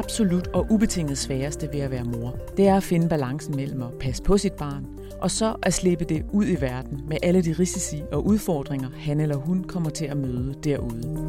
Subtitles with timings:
[0.00, 3.92] absolut og ubetinget sværeste ved at være mor, det er at finde balancen mellem at
[4.00, 4.86] passe på sit barn,
[5.20, 9.20] og så at slippe det ud i verden med alle de risici og udfordringer, han
[9.20, 11.26] eller hun kommer til at møde derude.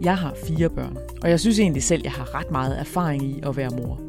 [0.00, 3.40] Jeg har fire børn, og jeg synes egentlig selv, jeg har ret meget erfaring i
[3.42, 4.00] at være mor.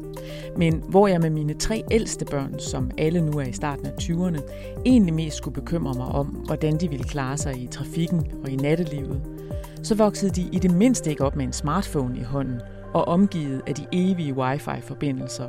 [0.56, 3.92] Men hvor jeg med mine tre ældste børn, som alle nu er i starten af
[4.02, 4.40] 20'erne,
[4.86, 8.56] egentlig mest skulle bekymre mig om, hvordan de ville klare sig i trafikken og i
[8.56, 9.39] nattelivet,
[9.82, 12.60] så voksede de i det mindste ikke op med en smartphone i hånden
[12.94, 15.48] og omgivet af de evige wifi-forbindelser,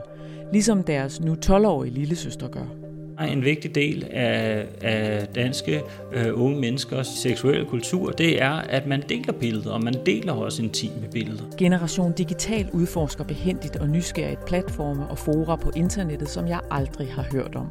[0.52, 2.81] ligesom deres nu 12-årige lillesøster gør.
[3.24, 5.82] En vigtig del af, af danske
[6.14, 10.64] øh, unge menneskers seksuelle kultur, det er, at man deler billeder, og man deler også
[10.64, 11.44] intime billeder.
[11.58, 17.26] Generation Digital udforsker behendigt og nysgerrigt platforme og fora på internettet, som jeg aldrig har
[17.32, 17.68] hørt om.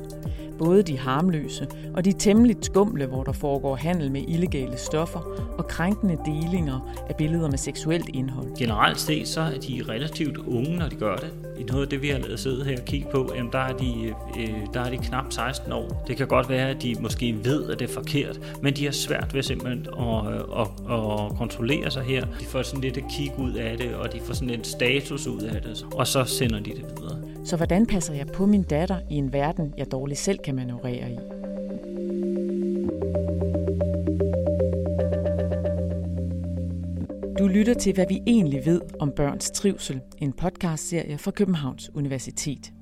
[0.59, 5.21] Både de harmløse og de temmeligt skumle, hvor der foregår handel med illegale stoffer
[5.59, 8.57] og krænkende delinger af billeder med seksuelt indhold.
[8.59, 11.31] Generelt set så er de relativt unge, når de gør det.
[11.59, 13.73] I noget af det, vi har lavet sidde her og kigge på, jamen der, er
[13.73, 16.05] de, øh, der er de knap 16 år.
[16.07, 18.93] Det kan godt være, at de måske ved, at det er forkert, men de har
[18.93, 22.25] svært ved simpelthen at, øh, at, at kontrollere sig her.
[22.41, 25.27] De får sådan lidt et kig ud af det, og de får sådan en status
[25.27, 27.19] ud af det, og så sender de det videre.
[27.45, 31.11] Så hvordan passer jeg på min datter i en verden, jeg dårligt selv kan manøvrere
[31.11, 31.19] i?
[37.39, 42.73] Du lytter til, hvad vi egentlig ved om børns trivsel, en podcastserie fra Københavns Universitet.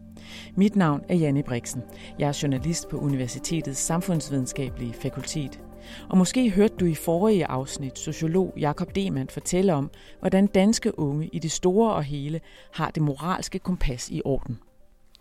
[0.56, 1.82] Mit navn er Janne Brixen.
[2.18, 5.60] Jeg er journalist på Universitetets Samfundsvidenskabelige Fakultet.
[6.08, 9.90] Og måske hørte du i forrige afsnit sociolog Jakob Demand fortælle om,
[10.20, 12.40] hvordan danske unge i det store og hele
[12.72, 14.58] har det moralske kompas i orden.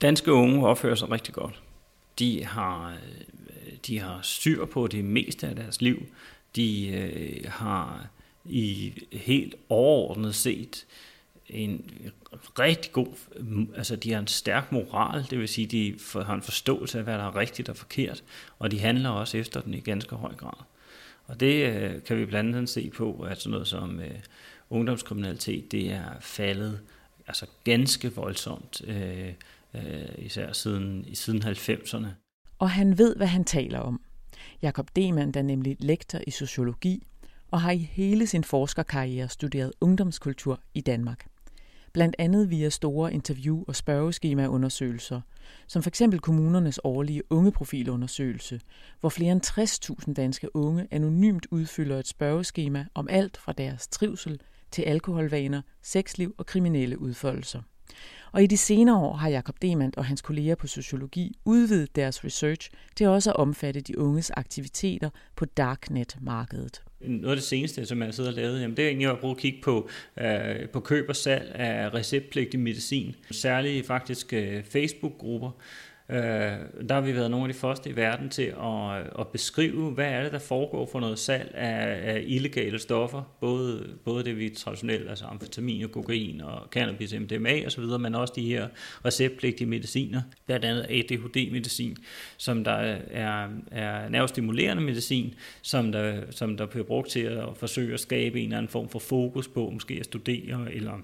[0.01, 1.63] Danske unge opfører sig rigtig godt.
[2.19, 6.05] De har, øh, de har styr på det meste af deres liv.
[6.55, 8.07] De øh, har
[8.45, 10.85] i helt overordnet set
[11.49, 11.91] en
[12.59, 13.07] rigtig god,
[13.75, 17.13] altså de har en stærk moral, det vil sige, de har en forståelse af, hvad
[17.13, 18.23] der er rigtigt og forkert,
[18.59, 20.63] og de handler også efter den i ganske høj grad.
[21.25, 24.19] Og det øh, kan vi blandt andet se på, at sådan noget som øh,
[24.69, 26.79] ungdomskriminalitet, det er faldet
[27.27, 29.33] altså ganske voldsomt, øh,
[29.73, 29.81] øh,
[30.17, 32.07] især siden, siden 90'erne.
[32.59, 34.01] Og han ved, hvad han taler om.
[34.61, 37.03] Jakob Demand er nemlig lektor i sociologi
[37.51, 41.25] og har i hele sin forskerkarriere studeret ungdomskultur i Danmark
[41.93, 45.21] blandt andet via store interview- og spørgeskemaundersøgelser,
[45.67, 46.01] som f.eks.
[46.21, 48.61] kommunernes årlige ungeprofilundersøgelse,
[48.99, 54.39] hvor flere end 60.000 danske unge anonymt udfylder et spørgeskema om alt fra deres trivsel
[54.71, 57.61] til alkoholvaner, sexliv og kriminelle udfoldelser.
[58.31, 62.23] Og i de senere år har Jakob Demand og hans kolleger på sociologi udvidet deres
[62.23, 66.83] research til også at omfatte de unges aktiviteter på darknet-markedet.
[67.01, 69.31] Noget af det seneste, som jeg sidder og lavet, jamen det er egentlig at bruge
[69.31, 73.15] at kigge på, øh, på køb og salg af receptpligtig medicin.
[73.31, 75.51] Særligt faktisk øh, Facebook-grupper,
[76.09, 76.19] Øh,
[76.89, 80.05] der har vi været nogle af de første i verden til at, at beskrive, hvad
[80.05, 84.49] er det, der foregår for noget salg af, af illegale stoffer, både, både det vi
[84.49, 88.67] traditionelt, altså amfetamin og kokain og cannabis, MDMA osv., men også de her
[89.05, 91.97] receptpligtige mediciner, blandt andet ADHD-medicin,
[92.37, 92.71] som der
[93.11, 98.39] er, er nervestimulerende medicin, som der, som der bliver brugt til at forsøge at skabe
[98.39, 101.01] en eller anden form for fokus på, måske at studere eller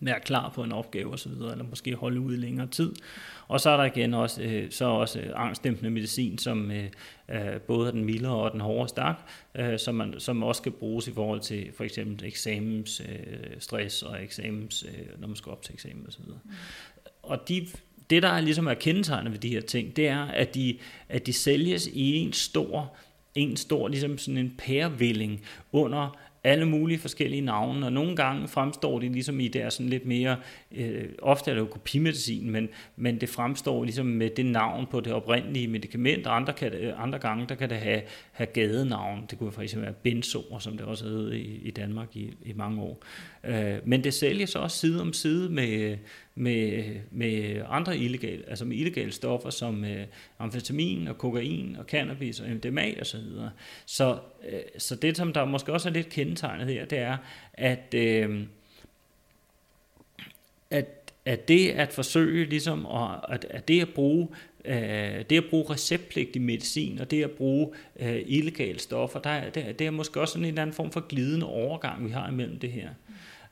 [0.00, 2.92] være klar på en opgave osv., eller måske holde ud i længere tid.
[3.48, 7.88] Og så er der igen også, øh, så også øh, angstdæmpende medicin, som øh, både
[7.88, 9.16] er den mildere og den hårde stak,
[9.54, 13.02] øh, som, man, som også skal bruges i forhold til for eksempel eksamens
[13.72, 16.24] øh, og eksamens, øh, når man skal op til eksamen osv.
[16.24, 16.50] Mm.
[17.22, 17.66] Og de,
[18.10, 20.78] det, der ligesom er kendetegnet ved de her ting, det er, at de,
[21.08, 22.96] at de sælges i en stor,
[23.34, 25.40] en stor ligesom sådan en pærevilling
[25.72, 30.06] under alle mulige forskellige navne, og nogle gange fremstår de ligesom i der sådan lidt
[30.06, 30.36] mere,
[30.76, 35.00] øh, ofte er det jo kopimedicin, men, men det fremstår ligesom med det navn på
[35.00, 38.02] det oprindelige medicament, og andre, kan, andre gange, der kan det have,
[38.32, 42.16] have gadenavn, det kunne for eksempel være benzoer, som det også hedder i, i Danmark
[42.16, 43.04] i, i mange år.
[43.44, 45.96] Øh, men det sælges også side om side med,
[46.34, 50.06] med, med andre illegale, altså med illegale stoffer som øh,
[50.38, 53.04] amfetamin og kokain og cannabis og MDMA osv.
[53.04, 53.50] Så, videre.
[53.86, 57.16] så, øh, så det, som der måske også er lidt kendetegnet her, det er,
[57.54, 58.42] at, øh,
[60.70, 64.28] at, at det at forsøge ligesom, at, at, at det at bruge
[64.64, 67.70] øh, det at bruge receptpligtig medicin og det at bruge
[68.00, 71.00] øh, illegale stoffer, der, der, det er måske også sådan en eller anden form for
[71.00, 72.88] glidende overgang, vi har imellem det her.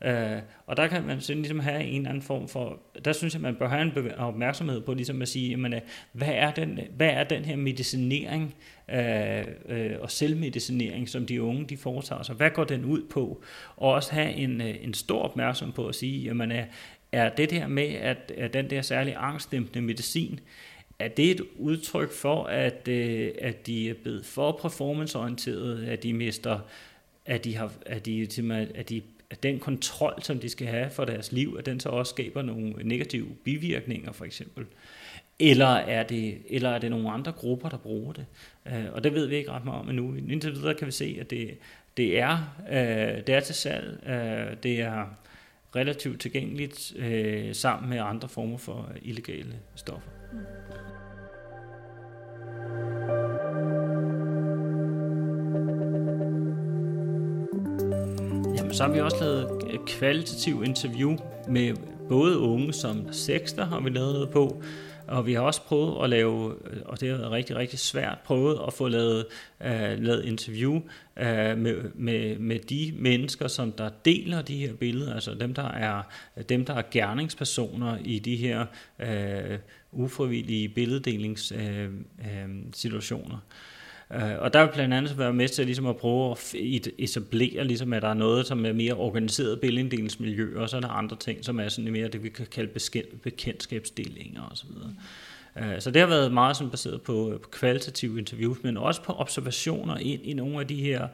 [0.04, 3.34] Øh, og der kan man sådan ligesom have en eller anden form for, der synes
[3.34, 5.81] jeg, man bør have en opmærksomhed på ligesom at sige, jamen, øh,
[6.12, 8.54] hvad, er den, hvad er den her medicinering
[8.90, 13.43] øh, øh, og selvmedicinering, som de unge de foretager sig, hvad går den ud på?
[13.76, 16.64] Og også have en, øh, en stor opmærksomhed på at sige, jamen, er,
[17.12, 20.40] er det der med, at, at den der særlige angstdæmpende medicin,
[20.98, 26.12] er det et udtryk for, at, øh, at de er blevet for performanceorienterede, at de
[26.12, 26.58] mister,
[27.26, 28.28] at de har, at de,
[28.75, 29.02] at de
[29.32, 32.43] at den kontrol, som de skal have for deres liv, at den så også skaber
[32.43, 34.67] nogle negative bivirkninger, for eksempel.
[35.38, 38.26] Eller er det, eller er det nogle andre grupper, der bruger det?
[38.67, 40.14] Øh, og det ved vi ikke ret meget om endnu.
[40.14, 41.58] Indtil videre kan vi se, at det,
[41.96, 44.08] det, er, øh, det er til salg.
[44.08, 45.06] Øh, det er
[45.76, 50.21] relativt tilgængeligt øh, sammen med andre former for illegale stoffer.
[58.72, 61.16] Øhm, så har vi også lavet kvalitativ interview
[61.48, 61.74] med
[62.08, 64.62] både unge som sekster har vi lavet noget på,
[65.06, 68.19] og vi har også prøvet at lave, øh, og det har været rigtig, rigtig svært,
[68.24, 69.26] prøvet at få lavet,
[69.60, 70.82] uh, lavet interview uh,
[71.56, 76.02] med, med, med de mennesker, som der deler de her billeder, altså dem, der er,
[76.48, 78.66] dem, der er gerningspersoner i de her
[78.98, 79.58] uh,
[80.04, 81.90] ufrivillige billeddelingssituationer.
[82.24, 83.38] Uh, uh, situationer.
[84.14, 86.54] Øh, og der vil blandt andet være med til ligesom at prøve at
[86.98, 90.88] etablere, ligesom at der er noget, som er mere organiseret billinddelingsmiljø, og så er der
[90.88, 92.70] andre ting, som er sådan mere det, vi kan kalde
[93.22, 94.68] bekendtskabsdelinger osv.
[95.58, 99.02] Øh, så det har været meget sådan baseret på, øh, på kvalitative interviews, men også
[99.02, 101.08] på observationer ind i nogle af de her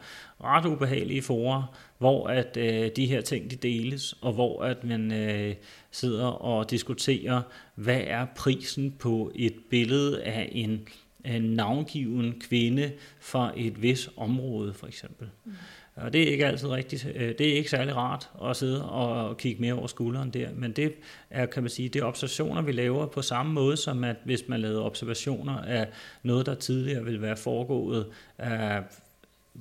[0.44, 1.62] ret ubehagelige forer,
[1.98, 5.54] hvor at øh, de her ting de deles, og hvor at man øh,
[5.90, 7.42] sidder og diskuterer,
[7.74, 10.88] hvad er prisen på et billede af en
[11.24, 15.28] navngiven kvinde fra et vis område, for eksempel.
[15.44, 15.52] Mm.
[15.96, 17.06] Og det er ikke altid rigtigt.
[17.14, 20.72] Øh, det er ikke særlig rart at sidde og kigge mere over skulderen der, men
[20.72, 20.92] det
[21.30, 24.48] er, kan man sige, det er observationer, vi laver på samme måde, som at hvis
[24.48, 25.88] man lavede observationer af
[26.22, 28.06] noget, der tidligere ville være foregået
[28.38, 28.82] af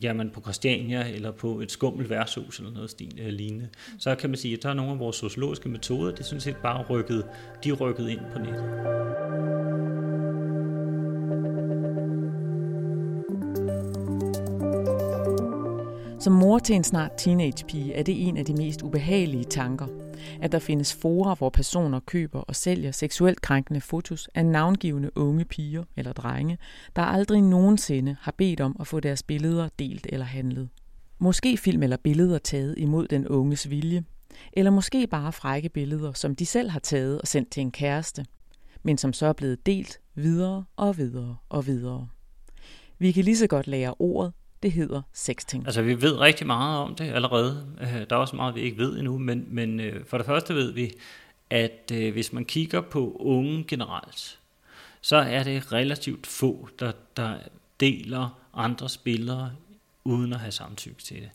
[0.02, 4.00] jamen på Christiania eller på et skummelt værtshus eller noget stil, øh, lignende, mm.
[4.00, 6.42] så kan man sige, at der er nogle af vores sociologiske metoder, det er sådan
[6.42, 7.26] set bare rykket,
[7.64, 9.17] de er rykket ind på nettet.
[16.28, 19.88] Som mor til en snart teenagepige er det en af de mest ubehagelige tanker,
[20.42, 25.46] at der findes fora, hvor personer køber og sælger seksuelt krænkende fotos af navngivende unge
[25.46, 26.58] piger eller drenge,
[26.96, 30.70] der aldrig nogensinde har bedt om at få deres billeder delt eller handlet.
[31.20, 34.04] Måske film eller billeder taget imod den unges vilje,
[34.54, 38.26] eller måske bare frække billeder, som de selv har taget og sendt til en kæreste,
[38.84, 42.08] men som så er blevet delt videre og videre og videre.
[43.00, 44.34] Vi kan lige så godt lære ordet
[44.64, 45.66] det hedder sexting.
[45.66, 47.68] Altså vi ved rigtig meget om det allerede.
[47.82, 50.56] Øh, der er også meget, vi ikke ved endnu, men, men øh, for det første
[50.56, 50.92] ved vi,
[51.50, 54.40] at øh, hvis man kigger på unge generelt,
[55.02, 57.38] så er det relativt få, der, der
[57.80, 59.52] deler andre spillere
[60.04, 61.30] uden at have samtykke til det.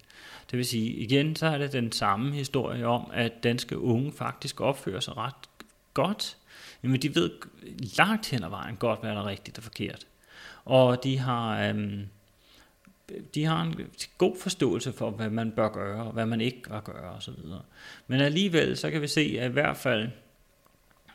[0.51, 4.61] Det vil sige, igen, så er det den samme historie om, at danske unge faktisk
[4.61, 5.35] opfører sig ret
[5.95, 6.37] godt.
[6.83, 7.31] Jamen, de ved
[7.99, 10.07] langt hen ad vejen godt, hvad der er rigtigt og forkert.
[10.65, 11.69] Og de har...
[11.69, 12.07] Øhm,
[13.34, 13.75] de har en
[14.19, 17.34] god forståelse for, hvad man bør gøre, og hvad man ikke bør gøre osv.
[18.06, 20.08] Men alligevel, så kan vi se, at i hvert fald,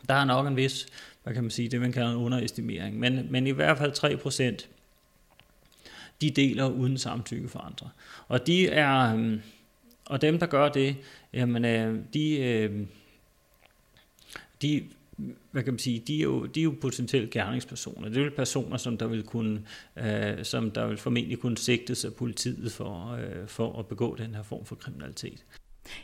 [0.10, 0.88] der er nok en vis,
[1.24, 4.68] hvad kan man sige, det man kalder en underestimering, men, men i hvert fald 3%,
[6.22, 7.90] de deler uden samtykke for andre.
[8.28, 9.42] Og de er, øhm,
[10.06, 10.96] og dem der gør det,
[11.34, 12.88] jamen, øh, de, øhm,
[14.62, 14.84] de
[15.52, 18.10] hvad kan man sige, de er jo, de er jo potentielt gerningspersoner.
[18.10, 19.62] Det er jo personer, som der vil kunne,
[19.98, 24.36] øh, som der vil formentlig kunne sigtes af politiet for, øh, for at begå den
[24.36, 25.46] her form for kriminalitet.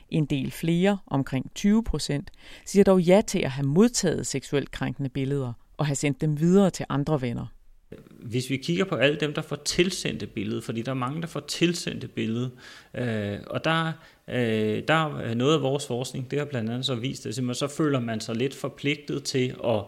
[0.10, 2.32] En del flere, omkring 20 procent,
[2.66, 6.70] siger dog ja til at have modtaget seksuelt krænkende billeder og have sendt dem videre
[6.70, 7.48] til andre venner.
[8.10, 11.22] Hvis vi kigger på alle dem, der får tilsendt et billede, fordi der er mange,
[11.22, 12.52] der får tilsendt et billede,
[12.94, 13.92] øh, og der,
[14.28, 17.68] øh, der er noget af vores forskning, det har blandt andet så vist, at så
[17.78, 19.84] føler man sig lidt forpligtet til at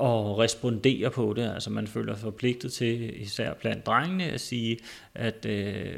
[0.00, 1.50] at respondere på det.
[1.54, 4.78] Altså man føler sig forpligtet til, især blandt drengene, at sige,
[5.14, 5.94] at øh,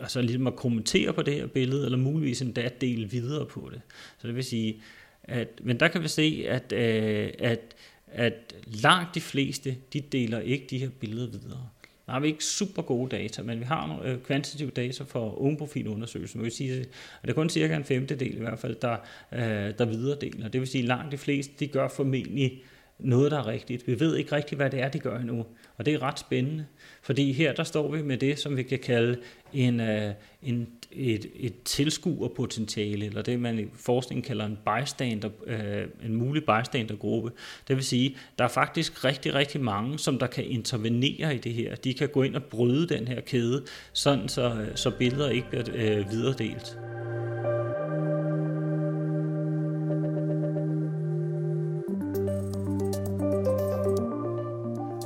[0.00, 3.80] altså ligesom at kommentere på det her billede, eller muligvis endda dele videre på det.
[4.18, 4.82] Så det vil sige,
[5.24, 7.74] at, men der kan vi se, at, øh, at
[8.14, 11.68] at langt de fleste, de deler ikke de her billeder videre.
[12.06, 15.40] Der har vi ikke super gode data, men vi har nogle øh, kvantitative data for
[15.40, 16.40] ungeprofilundersøgelsen.
[16.40, 16.88] Vi vil sige, at
[17.22, 18.96] det er kun cirka en femtedel i hvert fald, der,
[19.32, 20.48] øh, der videredeler.
[20.48, 22.62] Det vil sige, at langt de fleste, de gør formentlig
[22.98, 23.86] noget, der er rigtigt.
[23.86, 25.46] Vi ved ikke rigtigt, hvad det er, de gør endnu.
[25.76, 26.66] Og det er ret spændende,
[27.02, 29.18] fordi her der står vi med det, som vi kan kalde
[29.52, 35.84] en, øh, en, et, et tilskuerpotentiale, eller det man i forskningen kalder en bystander, øh,
[36.04, 37.30] en mulig bystandergruppe.
[37.68, 41.54] Det vil sige, der er faktisk rigtig, rigtig mange, som der kan intervenere i det
[41.54, 41.74] her.
[41.74, 45.64] De kan gå ind og bryde den her kæde, sådan så, så billeder ikke bliver
[45.74, 46.78] øh, videredelt.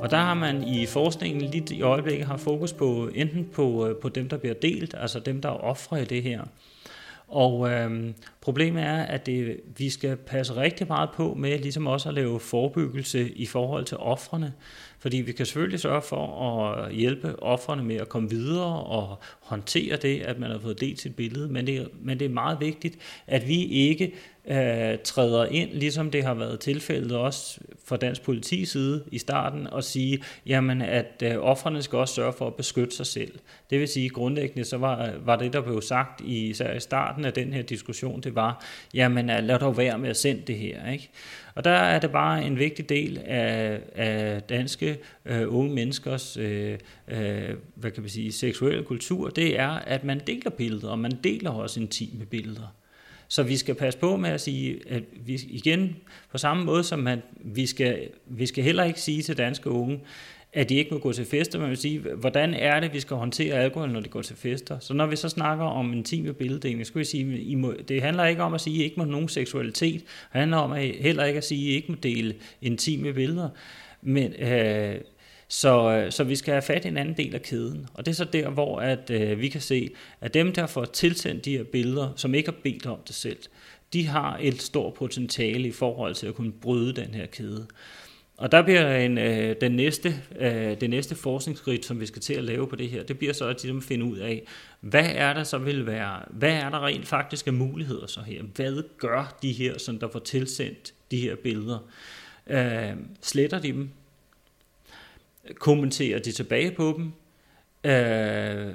[0.07, 3.97] Og der har man i forskningen lidt i øjeblikket har fokus på enten på, øh,
[3.97, 6.43] på dem, der bliver delt, altså dem, der er ofre i det her.
[7.29, 12.09] Og øhm, problemet er, at det, vi skal passe rigtig meget på med ligesom også
[12.09, 14.53] at lave forebyggelse i forhold til offrene.
[14.99, 19.97] Fordi vi kan selvfølgelig sørge for at hjælpe offrene med at komme videre og håndtere
[19.97, 21.49] det, at man har fået delt sit billede.
[21.49, 24.13] Men det, men det er meget vigtigt, at vi ikke
[24.51, 29.67] øh, træder ind, ligesom det har været tilfældet også fra dansk politi side i starten,
[29.67, 33.39] og sige, jamen at øh, offrene skal også sørge for at beskytte sig selv.
[33.71, 37.25] Det vil sige, grundlæggende så var, var det, der blev sagt i, især i starten
[37.25, 40.91] af den her diskussion, det var, jamen lad dog være med at sende det her.
[40.91, 41.11] Ikke?
[41.57, 46.79] Og der er det bare en vigtig del af, af danske øh, unge menneskers øh,
[47.09, 51.13] øh, hvad kan man sige, seksuelle kultur, det er, at man deler billeder, og man
[51.25, 52.75] deler også intime billeder.
[53.29, 55.97] Så vi skal passe på med at sige, at vi igen,
[56.31, 60.01] på samme måde som man, vi, skal, vi skal heller ikke sige til danske unge,
[60.57, 63.17] at de ikke må gå til fester, men vil sige, hvordan er det, vi skal
[63.17, 64.79] håndtere alkohol, når de går til fester.
[64.79, 68.03] Så når vi så snakker om intime billeddeling, så skal vi sige, I må, det
[68.03, 70.01] handler ikke om at sige, at I ikke må nogen seksualitet.
[70.01, 73.49] Det handler om at heller ikke at sige, at I ikke må dele intime billeder.
[74.03, 75.01] Men, øh,
[75.49, 77.87] så, øh, så vi skal have fat i en anden del af kæden.
[77.95, 80.85] Og det er så der, hvor at, øh, vi kan se, at dem, der får
[80.85, 83.39] tilsendt de her billeder, som ikke har bedt om det selv,
[83.93, 87.67] de har et stort potentiale i forhold til at kunne bryde den her kæde.
[88.37, 92.35] Og der bliver en, øh, den næste, øh, det næste forskningsskridt, som vi skal til
[92.35, 94.47] at lave på det her, det bliver så at de finde ud af,
[94.81, 98.43] hvad er der så vil være, hvad er der rent faktisk af muligheder så her?
[98.43, 101.79] Hvad gør de her, som der får tilsendt de her billeder?
[102.47, 103.91] Øh, sletter de dem?
[105.55, 107.13] Kommenterer de tilbage på dem?
[107.93, 108.75] Øh,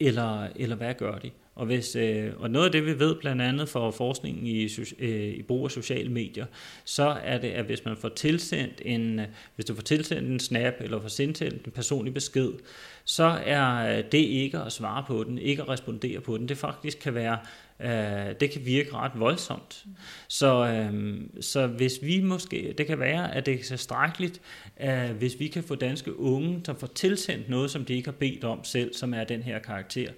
[0.00, 1.30] eller, eller hvad gør de?
[1.56, 5.34] Og, hvis, øh, og noget af det, vi ved blandt andet for forskningen i, øh,
[5.34, 6.46] i brug af sociale medier,
[6.84, 10.40] så er det, at hvis man får tilsendt en, øh, hvis du får tilsendt en
[10.40, 12.52] snap, eller får sendt en personlig besked,
[13.04, 16.48] så er øh, det ikke at svare på den, ikke at respondere på den.
[16.48, 17.38] Det faktisk kan være
[17.80, 19.84] øh, det kan virke ret voldsomt.
[20.28, 24.40] Så, øh, så hvis vi måske, det kan være, at det er tilstrækkeligt,
[24.80, 28.16] øh, hvis vi kan få danske unge, der får tilsendt noget, som de ikke har
[28.18, 30.10] bedt om selv, som er den her karakter,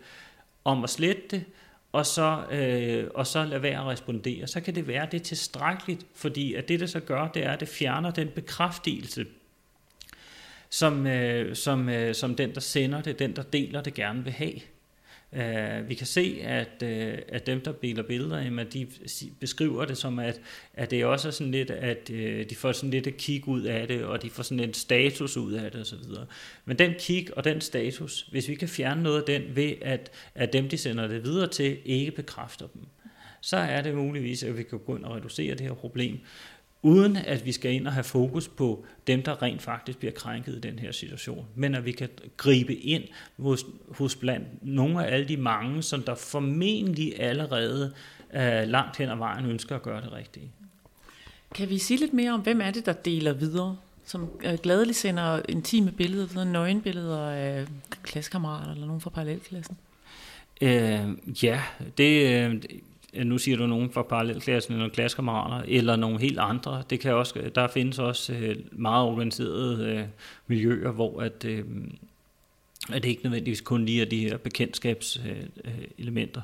[0.68, 1.44] om at slette det,
[1.92, 5.20] og så, øh, og så lade være at respondere, så kan det være, at det
[5.20, 9.26] er tilstrækkeligt, fordi at det, der så gør, det er, at det fjerner den bekræftelse,
[10.70, 14.32] som, øh, som, øh, som den, der sender det, den, der deler det, gerne vil
[14.32, 14.60] have.
[15.32, 18.87] Uh, vi kan se, at, uh, at dem, der biler billeder, jamen, de
[19.40, 20.40] beskriver det som, at,
[20.75, 22.16] at det også er sådan lidt, at uh,
[22.50, 25.37] de får sådan lidt et kig ud af det, og de får sådan en status
[25.37, 25.99] ud af det osv.
[26.64, 30.11] Men den kig og den status, hvis vi kan fjerne noget af den ved, at,
[30.35, 32.82] at dem, de sender det videre til, ikke bekræfter dem,
[33.40, 36.18] så er det muligvis, at vi kan gå ind og reducere det her problem
[36.82, 40.56] uden at vi skal ind og have fokus på dem, der rent faktisk bliver krænket
[40.56, 43.02] i den her situation, men at vi kan gribe ind
[43.38, 47.92] hos, hos blandt nogle af alle de mange, som der formentlig allerede
[48.35, 50.50] uh, langt hen ad vejen ønsker at gøre det rigtige.
[51.54, 53.76] Kan vi sige lidt mere om, hvem er det, der deler videre?
[54.04, 57.66] Som uh, gladeligt sender intime billeder videre, nøgenbilleder af
[58.02, 59.76] klassekammerater eller nogen fra parallelklassen?
[60.62, 61.62] Uh, ja,
[61.99, 62.64] det,
[63.14, 66.82] nu siger du nogen fra parallelklassen eller klassekammerater, eller nogle helt andre.
[66.90, 70.04] Det kan også, der findes også øh, meget organiserede øh,
[70.46, 71.64] miljøer, hvor at, øh,
[72.92, 76.40] at det ikke nødvendigvis kun lige er de her bekendtskabselementer.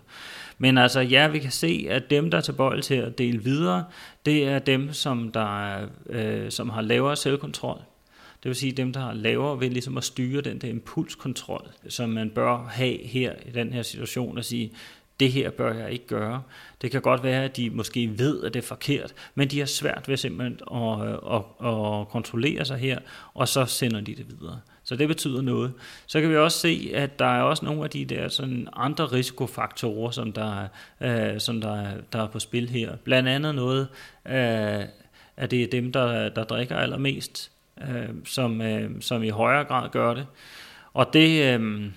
[0.59, 3.85] Men altså ja, vi kan se, at dem, der er tilbøjelige til at dele videre,
[4.27, 7.79] det er dem, som, der, øh, som har lavere selvkontrol.
[8.43, 12.11] Det vil sige dem, der har lavere ved ligesom at styre den der impulskontrol, som
[12.11, 14.73] man bør have her i den her situation, og sige,
[15.21, 16.43] det her bør jeg ikke gøre.
[16.83, 19.67] Det kan godt være, at de måske ved, at det er forkert, men de har
[19.67, 22.99] svært ved simpelthen at, øh, at, at kontrollere sig her,
[23.35, 24.61] og så sender de det videre.
[24.85, 25.73] Så det betyder noget.
[26.07, 29.05] Så kan vi også se, at der er også nogle af de der sådan andre
[29.07, 30.67] risikofaktorer, som der,
[31.01, 32.97] øh, som der, der er på spil her.
[32.97, 33.89] Blandt andet noget,
[34.27, 34.85] øh,
[35.37, 37.51] at det er dem, der, der drikker allermest,
[37.83, 40.27] øh, som, øh, som i højere grad gør det.
[40.93, 41.55] Og det...
[41.61, 41.91] Øh,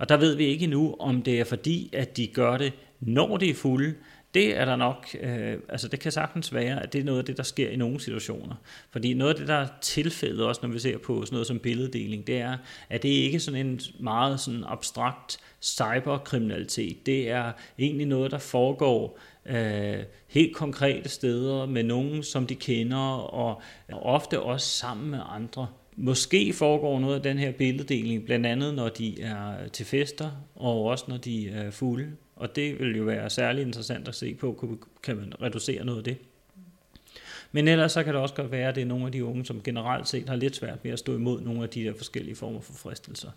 [0.00, 3.36] og der ved vi ikke endnu, om det er fordi, at de gør det, når
[3.36, 3.94] de er fulde,
[4.34, 7.24] det er der nok, øh, altså det kan sagtens være, at det er noget af
[7.24, 8.54] det, der sker i nogle situationer.
[8.90, 11.58] Fordi noget af det, der er tilfældet også, når vi ser på sådan noget som
[11.58, 12.56] billeddeling, det er,
[12.88, 17.06] at det ikke er sådan en meget sådan abstrakt cyberkriminalitet.
[17.06, 23.16] Det er egentlig noget, der foregår øh, helt konkrete steder med nogen, som de kender,
[23.34, 25.66] og ofte også sammen med andre.
[26.02, 30.84] Måske foregår noget af den her billeddeling, blandt andet når de er til fester, og
[30.84, 32.12] også når de er fulde.
[32.36, 36.04] Og det vil jo være særlig interessant at se på, kan man reducere noget af
[36.04, 36.16] det.
[37.52, 39.44] Men ellers så kan det også godt være, at det er nogle af de unge,
[39.44, 42.36] som generelt set har lidt svært ved at stå imod nogle af de der forskellige
[42.36, 43.30] former for fristelser.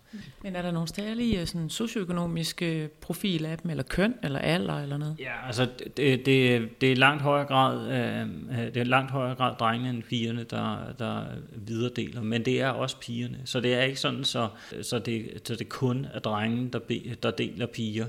[0.44, 4.98] Men er der nogle særlige sådan, socioøkonomiske profil af dem, eller køn, eller alder, eller
[4.98, 5.16] noget?
[5.20, 5.68] Ja, altså
[5.98, 8.28] det, det, det er langt højere grad, øh,
[8.74, 12.98] det er langt højere grad drengene end pigerne, der, der videredeler, men det er også
[13.00, 13.38] pigerne.
[13.46, 14.48] Så det er ikke sådan, så,
[14.82, 18.06] så, det, så det kun er drengene, der, be, der deler piger.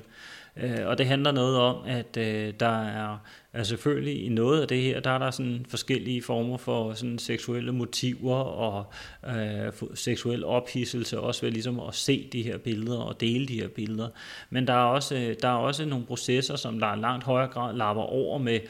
[0.56, 3.18] Øh, og det handler noget om, at øh, der er,
[3.54, 7.18] er selvfølgelig i noget af det her, der er der sådan forskellige former for sådan
[7.18, 8.92] seksuelle motiver og
[9.26, 13.68] øh, seksuel ophidselse, også ved ligesom at se de her billeder og dele de her
[13.68, 14.08] billeder.
[14.50, 17.76] Men der er også, der er også nogle processer, som der er langt højere grad
[17.76, 18.61] lapper over med,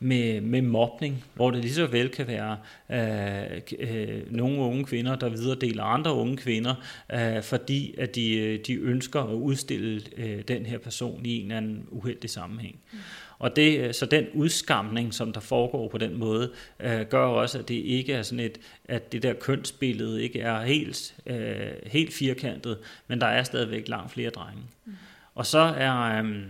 [0.00, 2.56] med, med mobning, hvor det lige så vel kan være
[2.90, 6.74] øh, øh, nogle unge kvinder, der videredeler andre unge kvinder,
[7.12, 11.42] øh, fordi at de, øh, de ønsker at udstille øh, den her person i en
[11.42, 12.76] eller anden uheldig sammenhæng.
[12.92, 12.98] Mm.
[13.38, 17.68] Og det, så den udskamning, som der foregår på den måde, øh, gør også, at
[17.68, 22.78] det ikke er sådan et, at det der kønsbillede ikke er helt, øh, helt firkantet,
[23.08, 24.62] men der er stadigvæk langt flere drenge.
[24.84, 24.92] Mm.
[25.34, 26.44] Og så er, øh,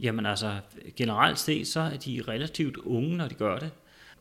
[0.00, 0.56] Jamen altså,
[0.96, 3.70] generelt set, så er de relativt unge, når de gør det.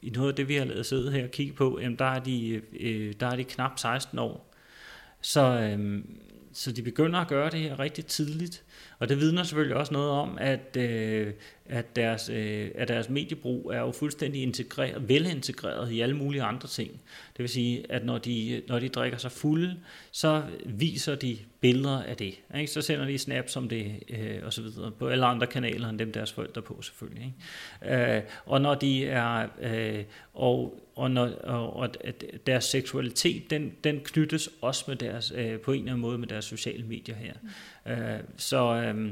[0.01, 2.19] I noget af det, vi har lavet sidde her og kigge på, jamen, der, er
[2.19, 4.53] de, øh, der er de knap 16 år.
[5.21, 6.03] Så, øh,
[6.53, 8.63] så de begynder at gøre det her rigtig tidligt.
[8.99, 11.33] Og det vidner selvfølgelig også noget om, at, øh,
[11.65, 16.67] at, deres, øh, at deres mediebrug er jo fuldstændig integreret, velintegreret i alle mulige andre
[16.67, 16.91] ting.
[17.37, 19.77] Det vil sige, at når de, når de drikker sig fulde,
[20.11, 22.39] så viser de billeder af det.
[22.57, 22.71] Ikke?
[22.71, 25.99] Så sender de snaps om det øh, og så videre på alle andre kanaler end
[25.99, 27.33] dem deres forældre på selvfølgelig.
[27.83, 28.15] Ikke?
[28.15, 31.89] Øh, og når de er øh, og og, når, og, og
[32.47, 36.27] deres seksualitet den, den knyttes også med deres øh, på en eller anden måde med
[36.27, 37.33] deres sociale medier her.
[37.85, 39.11] Øh, så øh,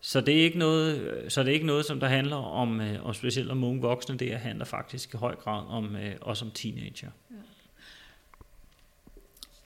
[0.00, 3.06] så det er ikke noget, så det er ikke noget, som der handler om, øh,
[3.06, 4.18] og specielt om unge voksne.
[4.18, 7.10] Det handler faktisk i høj grad om øh, også om teenager.
[7.30, 7.36] Ja.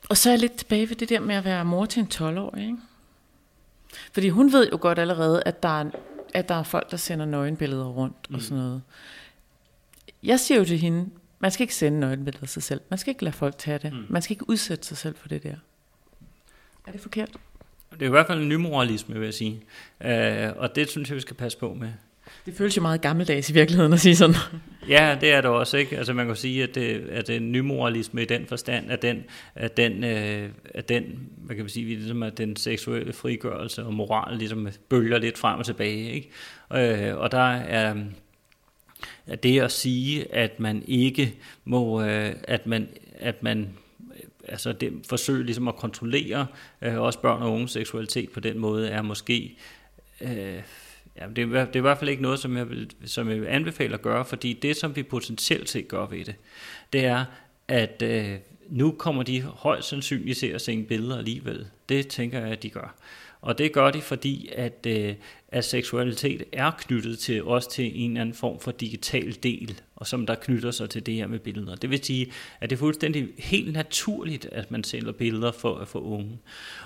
[0.09, 2.09] Og så er jeg lidt tilbage ved det der med at være mor til en
[2.15, 2.79] 12-årig, ikke?
[4.13, 5.91] Fordi hun ved jo godt allerede, at der er,
[6.35, 8.35] at der er folk, der sender nøgenbilleder rundt mm.
[8.35, 8.83] og sådan noget.
[10.23, 12.81] Jeg siger jo til hende, man skal ikke sende nøgenbilleder af sig selv.
[12.89, 13.93] Man skal ikke lade folk tage det.
[13.93, 14.07] Mm.
[14.09, 15.57] Man skal ikke udsætte sig selv for det der.
[16.87, 17.31] Er det forkert?
[17.93, 19.63] Det er i hvert fald en nymoralisme, vil jeg sige.
[20.01, 21.89] Uh, og det synes jeg, vi skal passe på med.
[22.47, 24.37] Det føles jo meget gammeldags i virkeligheden at sige sådan.
[24.89, 25.99] ja, det er det også, ikke?
[25.99, 29.25] Altså man kan sige, at det, at det er nymoralisme i den forstand, at den,
[29.55, 33.95] at den, øh, at den hvad kan man sige, ligesom at den seksuelle frigørelse og
[33.95, 36.31] moral ligesom bølger lidt frem og tilbage, ikke?
[36.75, 37.95] Øh, og der er,
[39.27, 43.69] at det at sige, at man ikke må, øh, at man, at man
[44.49, 46.47] altså det forsøg ligesom at kontrollere
[46.83, 49.57] øh, også børn og unges seksualitet på den måde, er måske,
[50.21, 50.63] øh,
[51.17, 53.41] ja, det, er, det er i hvert fald ikke noget, som jeg, vil, som jeg
[53.41, 56.35] vil anbefale at gøre, fordi det, som vi potentielt set gør ved det,
[56.93, 57.25] det er,
[57.69, 58.37] at øh,
[58.69, 61.67] nu kommer de højst sandsynligt til at se billeder alligevel.
[61.89, 62.95] Det tænker jeg, at de gør.
[63.41, 65.15] Og det gør de, fordi at, øh,
[65.53, 70.07] at seksualitet er knyttet til også til en eller anden form for digital del, og
[70.07, 71.75] som der knytter sig til det her med billeder.
[71.75, 75.99] Det vil sige, at det er fuldstændig helt naturligt, at man sælger billeder for, for
[75.99, 76.39] unge.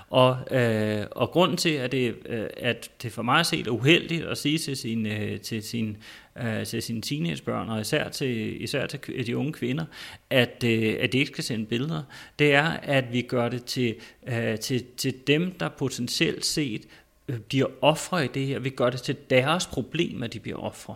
[0.09, 4.25] Og, øh, og grunden til, at det, øh, at det for mig set er uheldigt
[4.25, 5.97] at sige til sin, øh, til sin,
[6.41, 9.85] øh, til sine teenagebørn, og især til, især til de unge kvinder,
[10.29, 12.03] at, øh, at de ikke skal sende billeder,
[12.39, 13.95] det er, at vi gør det til,
[14.27, 16.87] øh, til, til dem, der potentielt set
[17.27, 18.59] Øh, bliver ofre i det her.
[18.59, 20.95] Vi gør det til deres problem, at de bliver ofre.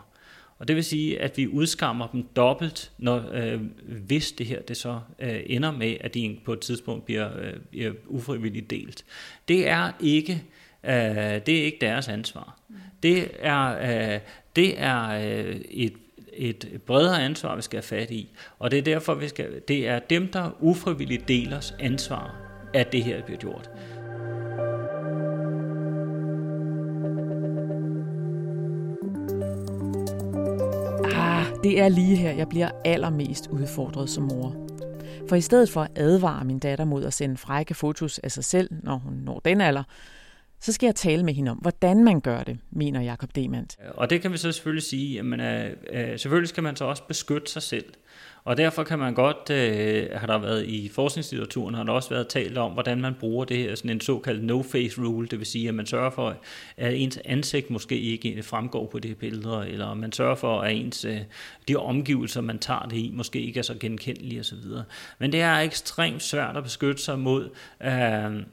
[0.59, 4.77] Og det vil sige, at vi udskammer dem dobbelt, når, øh, hvis det her det
[4.77, 9.05] så øh, ender med, at de på et tidspunkt bliver, øh, bliver ufrivilligt delt.
[9.47, 10.43] Det er ikke,
[10.83, 10.93] øh,
[11.45, 12.59] det er ikke deres ansvar.
[13.03, 13.77] Det er,
[14.13, 14.19] øh,
[14.55, 15.93] det er øh, et
[16.33, 18.29] et bredere ansvar, vi skal have fat i.
[18.59, 22.35] Og det er derfor, vi skal, det er dem, der ufrivilligt delers ansvar,
[22.73, 23.69] at det her bliver gjort.
[31.63, 34.55] Det er lige her, jeg bliver allermest udfordret som mor.
[35.29, 38.43] For i stedet for at advare min datter mod at sende frække fotos af sig
[38.43, 39.83] selv, når hun når den alder,
[40.61, 43.67] så skal jeg tale med hende om, hvordan man gør det, mener Jakob Demand.
[43.95, 46.85] Og det kan vi så selvfølgelig sige, at man er, øh, selvfølgelig skal man så
[46.85, 47.85] også beskytte sig selv.
[48.43, 52.27] Og derfor kan man godt, øh, har der været i forskningslitteraturen, har der også været
[52.27, 55.67] talt om, hvordan man bruger det her, sådan en såkaldt no-face rule, det vil sige,
[55.67, 56.35] at man sørger for,
[56.77, 61.05] at ens ansigt måske ikke fremgår på de billeder, eller man sørger for, at ens,
[61.05, 61.19] øh,
[61.67, 64.63] de omgivelser, man tager det i, måske ikke er så genkendelige osv.
[65.19, 67.49] Men det er ekstremt svært at beskytte sig mod,
[67.83, 68.43] øh,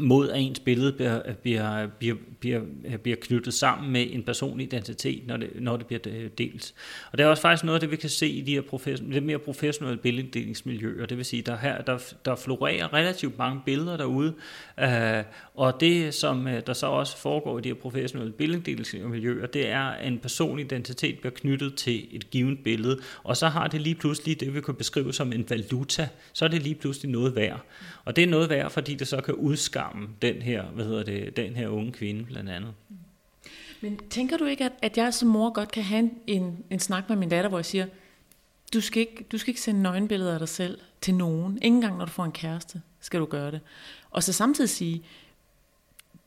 [0.00, 2.60] mod at ens billede bliver, bliver, bliver, bliver,
[3.02, 6.74] bliver knyttet sammen med en personlig identitet, når det, når det bliver øh, delt.
[7.12, 9.10] Og det er også faktisk noget af det, vi kan se i de her profession,
[9.10, 11.06] lidt mere professionelle billeddelingsmiljøer.
[11.06, 14.34] Det vil sige, der her der, der florerer relativt mange billeder derude,
[14.80, 15.24] øh,
[15.54, 19.82] og det, som øh, der så også foregår i de her professionelle billeddelingsmiljøer, det er,
[19.82, 23.94] at en personlig identitet bliver knyttet til et givet billede, og så har det lige
[23.94, 27.64] pludselig det, vi kan beskrive som en valuta, så er det lige pludselig noget værd.
[28.04, 31.36] Og det er noget værd, fordi det så kan udskamme den her, hvad hedder det,
[31.36, 32.74] den her unge kvinde blandt andet.
[33.80, 37.08] Men tænker du ikke, at, at jeg som mor godt kan have en, en snak
[37.08, 37.86] med min datter, hvor jeg siger,
[38.74, 41.58] du skal, ikke, du skal ikke sende nøgenbilleder af dig selv til nogen.
[41.62, 43.60] Ingen gang, når du får en kæreste, skal du gøre det.
[44.10, 45.02] Og så samtidig sige,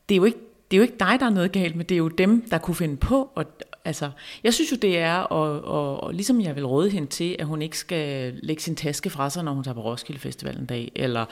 [0.08, 0.38] det er jo ikke,
[0.70, 2.58] det er jo ikke dig, der er noget galt med, det er jo dem, der
[2.58, 3.30] kunne finde på.
[3.34, 3.44] Og,
[3.84, 4.10] altså,
[4.44, 7.46] jeg synes jo, det er, og, og, og ligesom jeg vil råde hende til, at
[7.46, 10.66] hun ikke skal lægge sin taske fra sig, når hun tager på Roskilde Festival en
[10.66, 11.26] dag, eller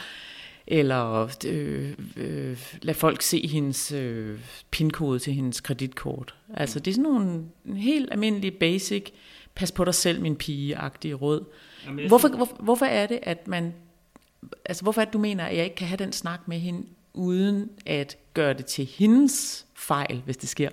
[0.67, 4.39] eller øh, øh, lade folk se hendes øh,
[4.71, 6.35] pinkode til hendes kreditkort.
[6.55, 7.45] Altså det er sådan nogle
[7.77, 9.11] helt almindelige basic,
[9.55, 11.45] pas på dig selv min pige-agtige råd.
[11.87, 13.75] Jamen, hvorfor, hvor, hvorfor er det, at man,
[14.65, 16.87] altså hvorfor er det, du mener, at jeg ikke kan have den snak med hende,
[17.15, 20.69] uden at gøre det til hendes fejl, hvis det sker?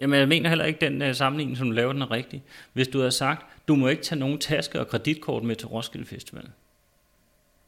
[0.00, 2.42] Jamen, jeg mener heller ikke, den uh, sammenligning, som du laver, den er rigtig.
[2.72, 6.06] Hvis du har sagt, du må ikke tage nogen taske og kreditkort med til Roskilde
[6.06, 6.48] Festival,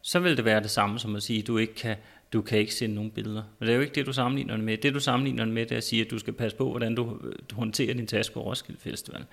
[0.02, 1.96] så vil det være det samme som at sige, at du ikke kan,
[2.32, 3.42] du kan ikke sende nogen billeder.
[3.58, 4.76] Men det er jo ikke det, du sammenligner det med.
[4.76, 6.94] Det, du sammenligner det med, det er at sige, at du skal passe på, hvordan
[6.94, 9.24] du, du håndterer din taske på Roskilde Festival.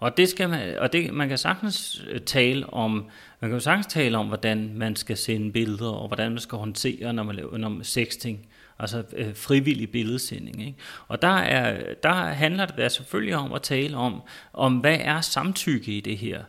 [0.00, 3.08] Og, det skal man, og det, man kan sagtens øh, tale om,
[3.40, 7.12] man kan sagtens tale om, hvordan man skal sende billeder, og hvordan man skal håndtere,
[7.12, 8.46] når man laver når sexting
[8.78, 10.66] altså øh, frivillig billedsending.
[10.66, 10.78] Ikke?
[11.08, 15.92] Og der, er, der handler det selvfølgelig om at tale om, om hvad er samtykke
[15.92, 16.42] i det her?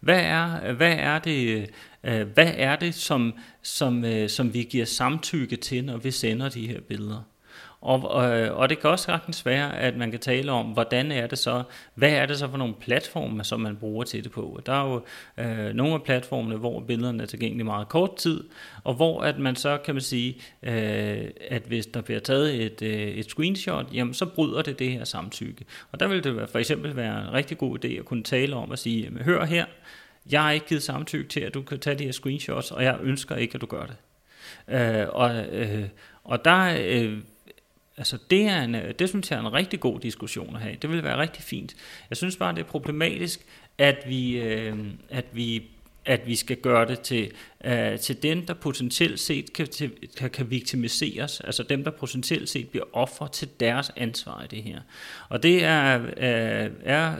[0.00, 1.70] Hvad er, hvad er det,
[2.04, 6.48] øh, hvad er det som, som, øh, som vi giver samtykke til, når vi sender
[6.48, 7.22] de her billeder?
[7.80, 11.26] Og, og, og det kan også sagtens være, at man kan tale om, hvordan er
[11.26, 11.62] det så,
[11.94, 14.60] hvad er det så for nogle platforme, som man bruger til det på.
[14.66, 15.02] Der er jo
[15.38, 18.44] øh, nogle af platformene, hvor billederne er tilgængelige meget kort tid,
[18.84, 22.82] og hvor at man så kan man sige, øh, at hvis der bliver taget et,
[22.82, 25.64] øh, et screenshot, jamen så bryder det det her samtykke.
[25.92, 28.72] Og der vil det for eksempel være en rigtig god idé at kunne tale om
[28.72, 29.64] at sige, jamen, hør her,
[30.32, 32.98] jeg har ikke givet samtykke til, at du kan tage de her screenshots, og jeg
[33.02, 33.96] ønsker ikke, at du gør det.
[34.68, 35.88] Øh, og, øh,
[36.24, 37.18] og der, øh,
[37.96, 40.76] altså det, er en, øh, det synes jeg er en rigtig god diskussion at have.
[40.82, 41.76] Det vil være rigtig fint.
[42.10, 43.46] Jeg synes bare, det er problematisk,
[43.78, 45.70] at vi, øh, at vi
[46.04, 47.32] at vi skal gøre det til,
[47.64, 52.48] øh, til dem, der potentielt set kan, til, kan, kan victimiseres, altså dem, der potentielt
[52.48, 54.80] set bliver offer til deres ansvar i det her.
[55.28, 57.14] Og det er, øh, er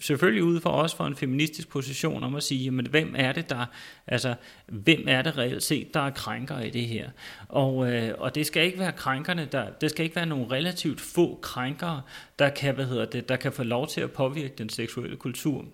[0.00, 3.50] selvfølgelig ude for os for en feministisk position om at sige, jamen, hvem er det,
[3.50, 3.66] der,
[4.06, 4.34] altså,
[4.66, 7.10] hvem er det reelt set, der er krænker i det her?
[7.48, 11.00] Og, øh, og det skal ikke være krænkerne, der, det skal ikke være nogle relativt
[11.00, 12.02] få krænkere,
[12.38, 15.64] der kan, hvad hedder det, der kan få lov til at påvirke den seksuelle kultur.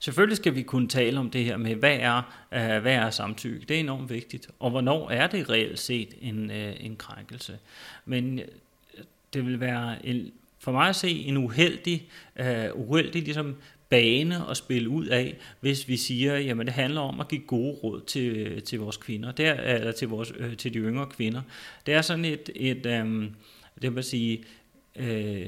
[0.00, 3.66] Selvfølgelig skal vi kunne tale om det her med, hvad er, uh, hvad er samtykke?
[3.66, 4.48] Det er enormt vigtigt.
[4.58, 7.58] Og hvornår er det reelt set en, øh, en krænkelse?
[8.04, 8.44] Men øh,
[9.34, 12.08] det vil være en, for mig at se en uheldig,
[12.40, 13.56] uh, uheldig ligesom
[13.88, 17.72] bane at spille ud af, hvis vi siger, jamen det handler om at give gode
[17.72, 21.42] råd til, til vores kvinder, der, eller til, vores, øh, til de yngre kvinder.
[21.86, 23.24] Det er sådan et, et øh,
[23.82, 24.44] det vil sige,
[24.96, 25.46] øh,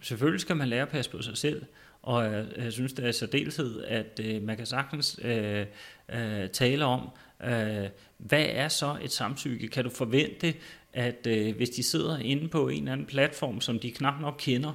[0.00, 1.62] selvfølgelig skal man lære at passe på sig selv,
[2.06, 5.66] og jeg, jeg synes, det er særdeleshed, at øh, man kan sagtens øh,
[6.08, 7.08] øh, tale om,
[7.44, 7.88] øh,
[8.18, 9.68] hvad er så et samtykke?
[9.68, 10.54] Kan du forvente,
[10.92, 14.34] at øh, hvis de sidder inde på en eller anden platform, som de knap nok
[14.38, 14.72] kender,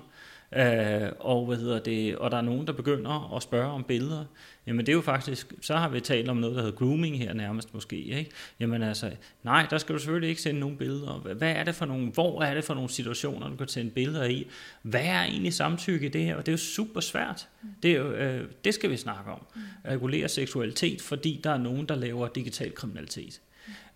[0.55, 4.25] Øh, og, hvad hedder det, og der er nogen, der begynder at spørge om billeder,
[4.67, 7.33] jamen det er jo faktisk, så har vi talt om noget, der hedder grooming her
[7.33, 8.31] nærmest måske, ikke?
[8.59, 9.11] Jamen altså,
[9.43, 11.33] nej, der skal du selvfølgelig ikke sende nogen billeder.
[11.37, 14.25] Hvad er det for nogle, hvor er det for nogle situationer, du kan sende billeder
[14.25, 14.47] i?
[14.81, 16.35] Hvad er egentlig samtykke i det her?
[16.35, 17.47] Og det er jo super svært.
[17.83, 19.41] Det, er jo, øh, det skal vi snakke om.
[19.85, 23.41] Regulere seksualitet, fordi der er nogen, der laver digital kriminalitet.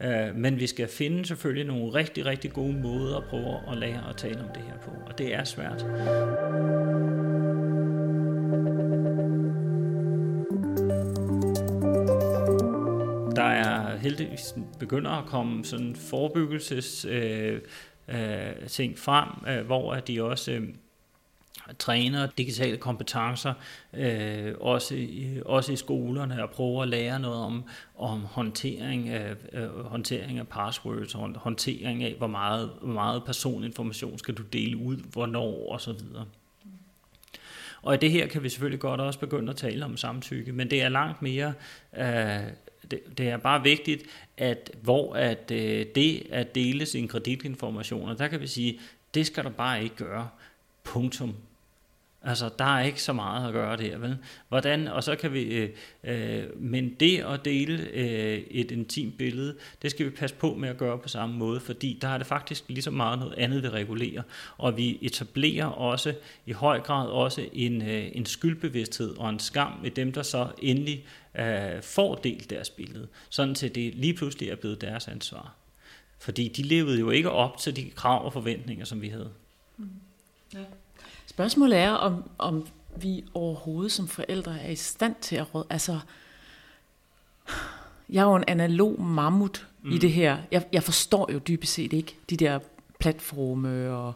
[0.02, 4.10] Øh, men vi skal finde selvfølgelig nogle rigtig, rigtig gode måder at prøve at lære
[4.10, 5.86] at tale om det her på, og det er svært.
[13.36, 17.62] der er heldigvis begynder at komme sådan forebyggelses øh,
[18.08, 20.68] øh, ting frem, øh, hvor at de også øh,
[21.80, 23.54] træner digitale kompetencer,
[23.94, 27.64] øh, også, i, også i skolerne, og prøver at lære noget om,
[27.98, 34.34] om håndtering, af, øh, håndtering af passwords, håndtering af, hvor meget, hvor meget personinformation skal
[34.34, 36.00] du dele ud, hvornår osv.
[37.82, 40.70] Og i det her kan vi selvfølgelig godt også begynde at tale om samtykke, men
[40.70, 41.54] det er langt mere,
[41.98, 42.06] øh,
[42.92, 44.04] det, det er bare vigtigt,
[44.38, 48.80] at hvor at øh, det at dele sine kreditinformationer, der kan vi sige,
[49.14, 50.30] det skal du bare ikke gøre.
[50.86, 51.36] Punktum.
[52.28, 54.18] Altså, der er ikke så meget at gøre der, vel?
[54.50, 55.70] Hvordan, og så kan vi, øh,
[56.04, 60.70] øh, men det at dele øh, et intimt billede, det skal vi passe på med
[60.70, 63.64] at gøre på samme måde, fordi der er det faktisk lige så meget noget andet,
[63.64, 64.22] vi regulerer.
[64.58, 66.14] Og vi etablerer også
[66.46, 70.48] i høj grad også en, øh, en skyldbevidsthed og en skam med dem, der så
[70.62, 71.06] endelig
[71.40, 75.56] øh, får delt deres billede, sådan til det lige pludselig er blevet deres ansvar.
[76.20, 79.32] Fordi de levede jo ikke op til de krav og forventninger, som vi havde.
[79.78, 79.90] Mm.
[80.56, 80.60] Ja.
[81.26, 85.66] Spørgsmålet er, om, om vi overhovedet som forældre er i stand til at råde.
[85.70, 86.00] Altså,
[88.10, 89.92] jeg er jo en analog mammut mm.
[89.92, 90.38] i det her.
[90.52, 92.60] Jeg, jeg forstår jo dybest set ikke de der
[93.00, 94.14] platforme og...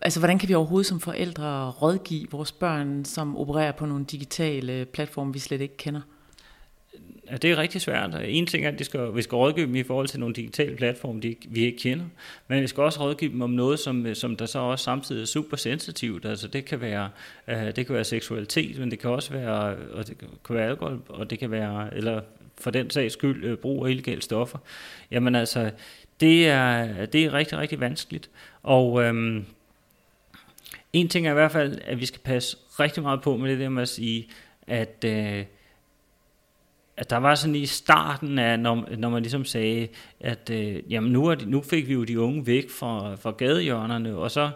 [0.00, 4.84] Altså, hvordan kan vi overhovedet som forældre rådgive vores børn, som opererer på nogle digitale
[4.84, 6.00] platforme, vi slet ikke kender?
[7.30, 8.10] Ja, det er rigtig svært.
[8.24, 10.76] En ting er, at de skal, vi skal rådgive dem i forhold til nogle digitale
[10.76, 12.04] platforme, de, vi ikke kender,
[12.48, 15.26] men vi skal også rådgive dem om noget, som, som der så også samtidig er
[15.26, 16.24] super sensitivt.
[16.24, 17.10] Altså det kan være,
[17.48, 21.02] uh, det kan være seksualitet, men det kan også være, og det kan være alkohol,
[21.08, 22.20] og det kan være, eller
[22.58, 24.58] for den sags skyld, uh, brug af illegale stoffer.
[25.10, 25.70] Jamen altså,
[26.20, 28.30] det er, det er rigtig, rigtig vanskeligt.
[28.62, 29.44] Og øhm,
[30.92, 33.58] en ting er i hvert fald, at vi skal passe rigtig meget på med det
[33.58, 34.28] der med at sige,
[34.66, 35.44] at uh,
[36.96, 39.88] at der var sådan i starten af, når, når man ligesom sagde,
[40.20, 43.30] at øh, jamen nu, er de, nu fik vi jo de unge væk fra, fra
[43.30, 44.50] gadehjørnerne, og så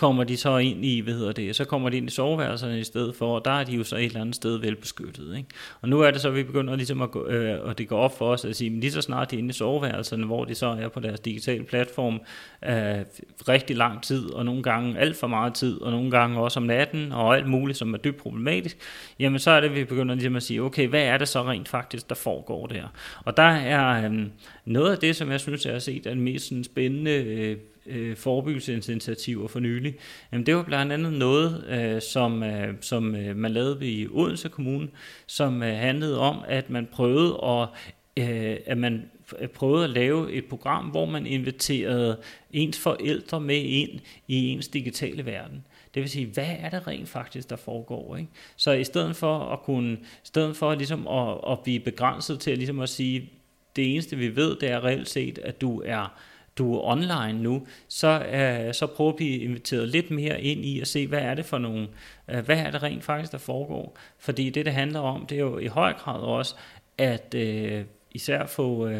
[0.00, 2.84] kommer de så ind i, hvad hedder det, så kommer de ind i soveværelserne i
[2.84, 5.36] stedet for, og der er de jo så et eller andet sted velbeskyttet.
[5.36, 5.48] Ikke?
[5.80, 7.98] Og nu er det så, at vi begynder ligesom at, gå, øh, og det går
[7.98, 10.44] op for os at sige, men lige så snart de er inde i soveværelserne, hvor
[10.44, 12.20] de så er på deres digitale platform
[12.64, 13.04] øh,
[13.48, 16.66] rigtig lang tid, og nogle gange alt for meget tid, og nogle gange også om
[16.66, 18.76] natten, og alt muligt, som er dybt problematisk,
[19.18, 21.42] jamen så er det, at vi begynder ligesom at sige, okay, hvad er det så
[21.42, 22.84] rent faktisk, der foregår der?
[23.24, 24.26] Og der er øh,
[24.64, 27.56] noget af det, som jeg synes, jeg har set, er den mest sådan, spændende øh,
[27.90, 29.94] øh, forebyggelsesinitiativer for nylig,
[30.32, 34.48] jamen det var blandt andet noget, øh, som, øh, som øh, man lavede i Odense
[34.48, 34.88] Kommune,
[35.26, 37.68] som øh, handlede om, at man prøvede at,
[38.16, 39.10] øh, at man
[39.54, 42.20] prøvede at lave et program, hvor man inviterede
[42.52, 45.64] ens forældre med ind i ens digitale verden.
[45.94, 48.16] Det vil sige, hvad er det rent faktisk, der foregår?
[48.16, 48.30] Ikke?
[48.56, 52.50] Så i stedet for at kunne, i stedet for ligesom at, at blive begrænset til
[52.50, 53.30] at, ligesom at sige,
[53.76, 56.20] det eneste vi ved, det er reelt set, at du er
[56.60, 60.80] du er online nu, så, uh, så prøver vi at invitere lidt mere ind i
[60.80, 61.88] at se, hvad er det for nogle,
[62.32, 63.96] uh, hvad er det rent faktisk, der foregår.
[64.18, 66.54] Fordi det, det handler om, det er jo i høj grad også,
[66.98, 68.94] at uh, især få, uh,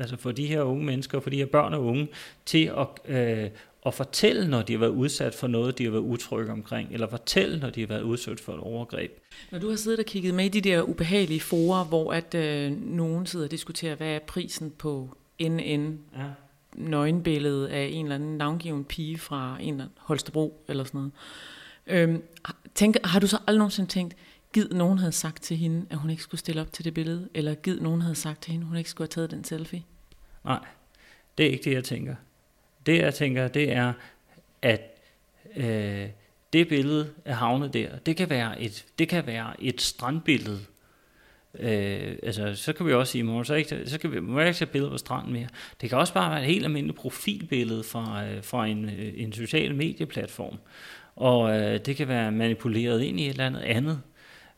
[0.00, 2.08] altså få de her unge mennesker, for de her børn og unge,
[2.46, 3.50] til at, uh,
[3.86, 7.08] at fortælle, når de har været udsat for noget, de har været utrygge omkring, eller
[7.08, 9.18] fortælle, når de har været udsat for et overgreb.
[9.50, 12.72] Når du har siddet og kigget med i de der ubehagelige forer, hvor at øh,
[12.72, 16.22] nogen sidder og diskuterer, hvad er prisen på NN, ja
[16.74, 21.12] nøgenbillede af en eller anden navngiven pige fra en eller anden Holstebro eller sådan noget.
[21.86, 22.22] Øhm,
[22.74, 24.16] tænk, har du så aldrig nogensinde tænkt,
[24.52, 27.28] giv nogen havde sagt til hende, at hun ikke skulle stille op til det billede,
[27.34, 29.82] eller giv nogen havde sagt til hende, at hun ikke skulle have taget den selfie?
[30.44, 30.64] Nej,
[31.38, 32.14] det er ikke det, jeg tænker.
[32.86, 33.92] Det, jeg tænker, det er,
[34.62, 34.80] at
[35.56, 36.08] øh,
[36.52, 37.98] det billede er havnet der.
[37.98, 40.60] Det kan være et, det kan være et strandbillede,
[41.58, 44.52] Øh, altså, så kan vi også sige, må så, ikke, så kan vi, må ikke
[44.52, 45.46] tage billeder på stranden mere.
[45.80, 49.32] Det kan også bare være et helt almindeligt profilbillede fra, øh, fra en, øh, en
[49.32, 50.58] social medieplatform.
[51.16, 54.00] Og øh, det kan være manipuleret ind i et eller andet andet.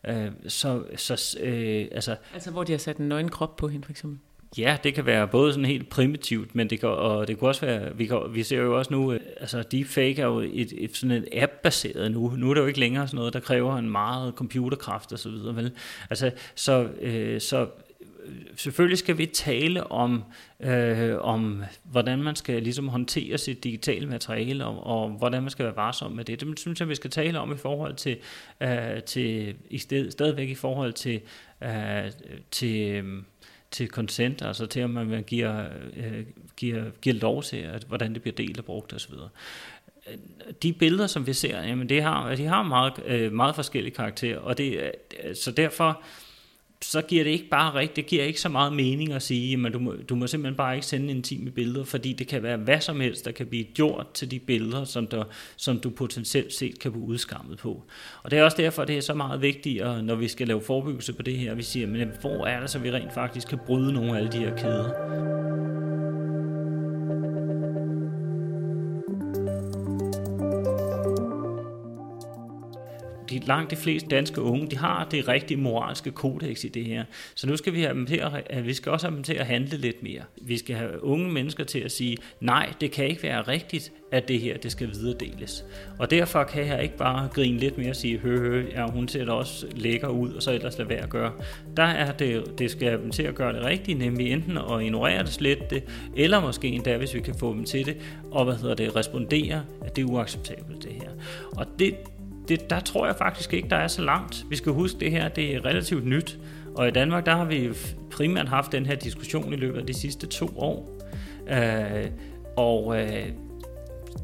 [0.07, 3.85] Øh, så, så, øh, altså, altså hvor de har sat en nøgen krop på hende
[3.85, 4.19] for eksempel?
[4.57, 7.65] Ja, det kan være både sådan helt primitivt, men det kan, og det kan også
[7.65, 10.97] være, vi, kan, vi ser jo også nu, øh, altså deepfake er jo et, et
[10.97, 12.33] sådan et app-baseret nu.
[12.37, 15.29] Nu er det jo ikke længere sådan noget, der kræver en meget computerkraft og så
[15.29, 15.71] videre, vel?
[16.09, 17.67] Altså, så, øh, så
[18.25, 20.23] øh, selvfølgelig skal vi tale om,
[20.59, 25.65] øh, om hvordan man skal ligesom håndtere sit digitale materiale, og, og hvordan man skal
[25.65, 26.41] være varsom med det.
[26.41, 28.17] Det synes jeg, vi skal tale om i forhold til,
[28.61, 31.21] øh, til i sted, stadigvæk i forhold til,
[31.63, 32.11] øh,
[32.51, 33.23] til øh,
[33.71, 36.25] til consent, altså til at man giver, øh,
[36.57, 39.13] giver, giver lov til, at, hvordan det bliver delt og brugt osv.
[40.63, 44.39] De billeder, som vi ser, jamen det har, de har meget, øh, meget forskellige karakterer,
[44.39, 44.91] og det,
[45.33, 46.01] så derfor
[46.81, 49.71] så giver det ikke bare rigtigt, det giver ikke så meget mening at sige, men
[49.71, 52.81] du må, du må simpelthen bare ikke sende intime billeder, fordi det kan være hvad
[52.81, 55.23] som helst, der kan blive gjort til de billeder, som, der,
[55.55, 57.83] som du potentielt set kan blive udskammet på.
[58.23, 60.61] Og det er også derfor, det er så meget vigtigt, at når vi skal lave
[60.61, 63.59] forebyggelse på det her, vi siger, men hvor er det så, vi rent faktisk kan
[63.65, 65.46] bryde nogle af alle de her kæder?
[73.39, 77.03] De, langt de fleste danske unge, de har det rigtige moralske kodex i det her.
[77.35, 79.45] Så nu skal vi have dem til at, vi skal også have dem til at
[79.45, 80.21] handle lidt mere.
[80.41, 84.27] Vi skal have unge mennesker til at sige, nej, det kan ikke være rigtigt, at
[84.27, 85.65] det her, det skal videredeles.
[85.99, 89.07] Og derfor kan jeg ikke bare grine lidt mere og sige, hø, hø, ja, hun
[89.07, 91.31] ser da også lækker ud, og så ellers lade være at gøre.
[91.77, 94.81] Der er det, det skal have dem til at gøre det rigtige, nemlig enten at
[94.81, 95.83] ignorere det, slet det,
[96.15, 97.97] eller måske endda, hvis vi kan få dem til det,
[98.31, 101.09] og hvad hedder det, respondere, at det er uacceptabelt det her.
[101.57, 101.95] Og det,
[102.49, 104.45] det, der tror jeg faktisk ikke, der er så langt.
[104.49, 106.39] Vi skal huske, det her det er relativt nyt,
[106.75, 107.69] og i Danmark der har vi
[108.11, 111.01] primært haft den her diskussion i løbet af de sidste to år.
[111.49, 112.07] Øh,
[112.57, 113.27] og øh,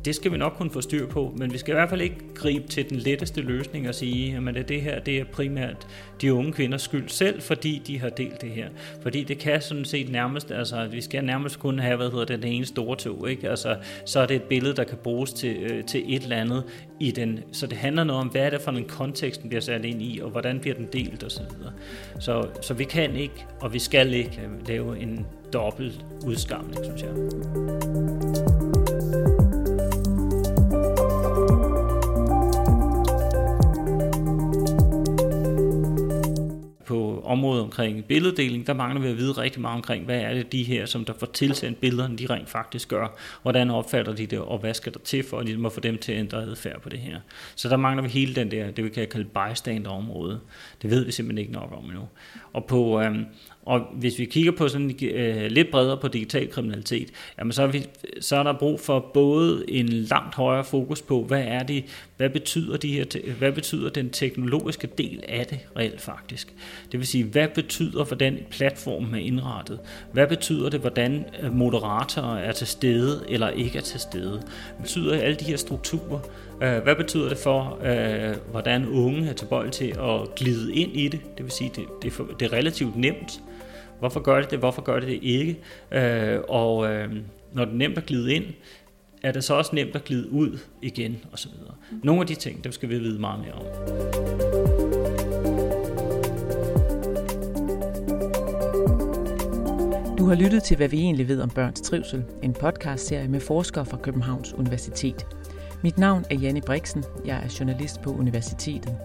[0.06, 2.15] det skal vi nok kunne få styr på, men vi skal i hvert fald ikke
[2.36, 5.88] gribe til den letteste løsning og sige, at det her det er primært
[6.22, 8.69] de unge kvinders skyld selv, fordi de har delt det her.
[9.02, 12.26] Fordi det kan sådan set nærmest, altså at vi skal nærmest kun have, hvad hedder
[12.26, 13.50] det, den ene store tog, ikke?
[13.50, 16.63] Altså, så er det et billede, der kan bruges til, øh, til et eller andet
[17.00, 17.39] i den.
[17.52, 20.02] Så det handler noget om, hvad er det for en kontekst, den bliver sat ind
[20.02, 21.43] i, og hvordan bliver den delt osv.
[22.19, 27.02] Så, så, så vi kan ikke, og vi skal ikke lave en dobbelt udskamning, synes
[27.02, 28.62] jeg.
[37.34, 40.63] Området omkring billeddeling, der mangler vi at vide rigtig meget omkring, hvad er det de
[40.63, 43.17] her, som der får tilsendt billederne, de rent faktisk gør.
[43.41, 45.98] Hvordan opfatter de det, og hvad skal der til for, at de må få dem
[45.98, 47.19] til at ændre adfærd på det her.
[47.56, 50.39] Så der mangler vi hele den der, det vi kan kalde bystander-område.
[50.82, 52.08] Det ved vi simpelthen ikke nok om endnu.
[52.54, 53.26] Og på, øhm,
[53.65, 57.67] og hvis vi kigger på sådan øh, lidt bredere på digital kriminalitet, jamen så, er
[57.67, 57.86] vi,
[58.19, 61.86] så er der brug for både en langt højere fokus på, hvad er det,
[62.17, 63.06] hvad betyder, de her,
[63.38, 66.54] hvad betyder den teknologiske del af det reelt faktisk?
[66.91, 69.80] Det vil sige, hvad betyder, hvordan platformen er indrettet?
[70.12, 74.43] Hvad betyder det, hvordan øh, moderatorer er til stede eller ikke er til stede?
[74.76, 76.19] Hvad betyder alle de her strukturer?
[76.62, 81.08] Øh, hvad betyder det for, øh, hvordan unge er tilbøjelige til at glide ind i
[81.08, 81.19] det?
[81.38, 83.41] Det vil sige, det, det, er, det er relativt nemt.
[83.99, 84.60] Hvorfor gør det det?
[84.60, 85.60] Hvorfor gør det det ikke?
[86.49, 86.88] Og
[87.54, 88.45] når det er nemt at glide ind,
[89.23, 91.51] er det så også nemt at glide ud igen osv.
[92.03, 93.65] Nogle af de ting, dem skal vi vide meget mere om.
[100.17, 103.86] Du har lyttet til, hvad vi egentlig ved om børns trivsel, en podcastserie med forskere
[103.86, 105.27] fra Københavns Universitet.
[105.83, 108.97] Mit navn er Janne Brixen, jeg er journalist på universitetet.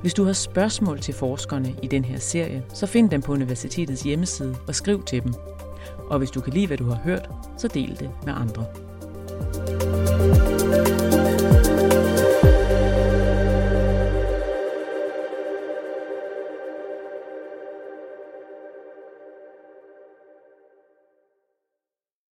[0.00, 4.02] Hvis du har spørgsmål til forskerne i den her serie, så find dem på universitetets
[4.02, 5.34] hjemmeside og skriv til dem.
[6.10, 8.83] Og hvis du kan lide, hvad du har hørt, så del det med andre.
[9.66, 10.03] you